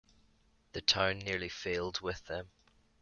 [0.71, 2.49] The town nearly failed with them.